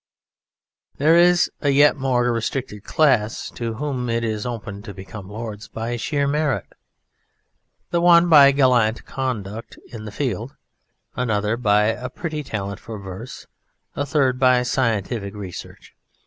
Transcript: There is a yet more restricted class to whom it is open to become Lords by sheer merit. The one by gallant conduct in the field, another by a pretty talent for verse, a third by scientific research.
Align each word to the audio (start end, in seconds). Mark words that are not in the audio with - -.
There 0.97 1.15
is 1.15 1.51
a 1.61 1.69
yet 1.69 1.95
more 1.95 2.33
restricted 2.33 2.83
class 2.83 3.51
to 3.51 3.75
whom 3.75 4.09
it 4.09 4.23
is 4.23 4.47
open 4.47 4.81
to 4.81 4.95
become 4.95 5.29
Lords 5.29 5.67
by 5.67 5.95
sheer 5.95 6.25
merit. 6.27 6.65
The 7.91 8.01
one 8.01 8.27
by 8.27 8.51
gallant 8.51 9.05
conduct 9.05 9.77
in 9.93 10.05
the 10.05 10.11
field, 10.11 10.55
another 11.15 11.55
by 11.55 11.83
a 11.89 12.09
pretty 12.09 12.41
talent 12.43 12.79
for 12.79 12.97
verse, 12.97 13.45
a 13.95 14.03
third 14.03 14.39
by 14.39 14.63
scientific 14.63 15.35
research. 15.35 15.93